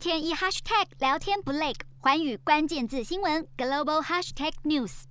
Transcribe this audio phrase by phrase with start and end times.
[0.00, 5.02] 天一 hashtag 聊天不累，环宇关键字新闻 global hashtag news。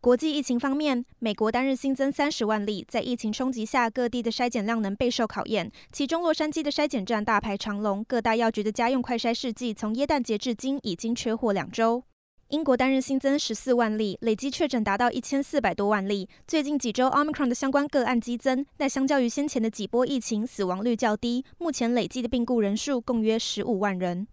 [0.00, 5.70] 国际疫情方面，美国单日新增三十万例，在疫情冲击下，各地的筛检量能备受考验。
[5.92, 12.02] 其中，洛杉矶的筛检站大排长龙，各大药局的家用快筛试剂从耶诞节至今已经缺货两周。
[12.48, 16.28] 英国单日新增十四万例，累计确诊达到一千四百多万例。
[16.46, 21.44] 最近几周，Omicron 的相关个案激增，但相较于先前的几波疫情，死亡率较低。
[21.58, 24.28] 目前累计的病故人数共约十五万人。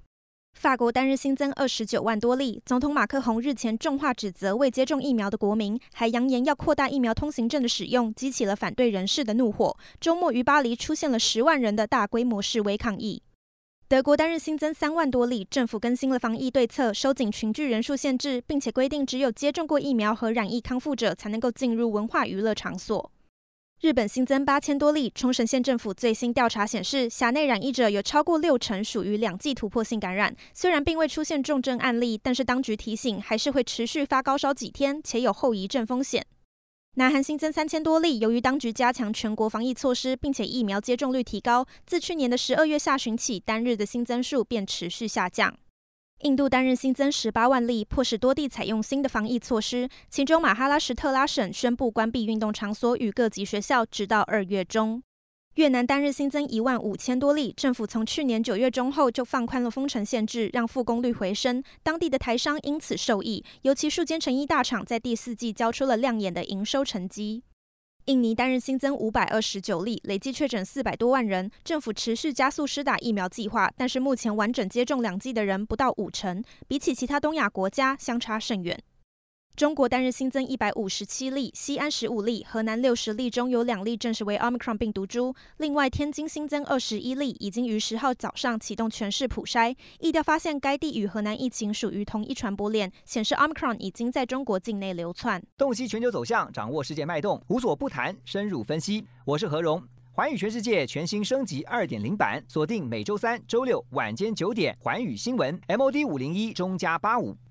[0.54, 9.78] 法国单日新增二十九万多例，总统马克宏日前重话指责未接种疫苗的国民，还扬言要扩大疫苗通行证的使用，激起了反对人士的怒火。
[10.02, 13.24] 周末于巴黎出现了十万人的大规模示威抗议。
[13.92, 23.12] 德国单日新增三万多例，政府更新了防疫对策，收紧群聚人数限制，并且规定只有接种过疫苗和染疫康复者才能够进入文化娱乐场所。
[23.82, 36.26] 日本新增八千多例，冲绳县政府最新调查显示，辖内染疫者有超过六成属于两剂突破性感染，虽然并未出现重症案例，但是当局提醒还是会持续发高烧几天，且有后遗症风险。
[36.96, 45.58] 南韩新增三千多例，由于当局加强全国防疫措施，并且疫苗接种率提高，自去年的十二月下旬起，单日的新增数便持续下降。
[46.24, 55.02] 印度单日新增十八万例，迫使多地采用新的防疫措施，其中马哈拉什特拉省宣布关闭运动场所与各级学校，直到二月中。
[55.56, 67.44] 越南单日新增一万五千多例，政府从去年九月中后就放宽了封城限制，让复工率回升，当地的台商因此受益，尤其数间成衣大厂在第四季交出了亮眼的营收成绩。
[68.06, 78.82] 印尼单日新增五百二十九例，累计确诊四百多万人，政府持续加速施打疫苗计划，但是目前完整接种两剂的人不到五成，比起其他东亚国家相差甚远。
[79.56, 85.36] 中国单日新增一百五十七例，西安十五例，河南六十例中有两例证实为 Omicron 病毒株。
[85.58, 95.44] 另外，天津新增二十一例，已经于十号早上启动全市普筛，意调发现该地与河南疫情属于同一传播链，显示 Omicron 已经在中国境内流窜。
[95.58, 99.06] 洞悉全球走向，掌握世界脉动，无所不谈，深入分析。
[99.26, 107.38] 我是何荣，环宇全世界全新升级二点零版，锁定每周三、周六晚间九点，环宇新闻 MOD 五零一中加八五。